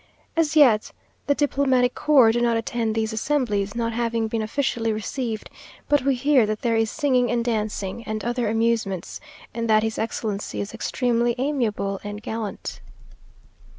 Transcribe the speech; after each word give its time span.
As 0.35 0.55
yet 0.55 0.91
the 1.27 1.35
diplomatic 1.35 1.93
corps 1.93 2.31
do 2.31 2.41
not 2.41 2.57
attend 2.57 2.95
these 2.95 3.13
assemblies, 3.13 3.75
not 3.75 3.93
having 3.93 4.27
been 4.27 4.41
officially 4.41 4.91
received; 4.91 5.47
but 5.87 6.01
we 6.01 6.15
hear 6.15 6.47
that 6.47 6.63
there 6.63 6.75
is 6.75 6.89
singing 6.89 7.29
and 7.29 7.45
dancing, 7.45 8.03
and 8.05 8.23
other 8.25 8.49
amusements, 8.49 9.19
and 9.53 9.69
that 9.69 9.83
his 9.83 9.99
excellency 9.99 10.59
is 10.59 10.73
extremely 10.73 11.35
amiable 11.37 11.99
and 12.03 12.23
galant. 12.23 12.81